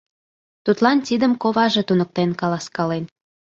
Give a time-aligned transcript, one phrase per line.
[0.65, 3.03] Тудлан тидым коваже туныктен каласкален.